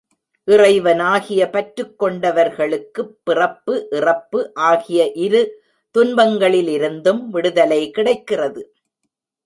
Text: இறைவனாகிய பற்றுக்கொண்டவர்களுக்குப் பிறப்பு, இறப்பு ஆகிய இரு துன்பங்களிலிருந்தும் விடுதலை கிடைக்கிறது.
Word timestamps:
இறைவனாகிய 0.47 1.41
பற்றுக்கொண்டவர்களுக்குப் 1.47 3.11
பிறப்பு, 3.23 3.87
இறப்பு 3.91 4.51
ஆகிய 4.53 5.11
இரு 5.11 5.63
துன்பங்களிலிருந்தும் 5.95 7.25
விடுதலை 7.27 7.91
கிடைக்கிறது. 7.91 8.73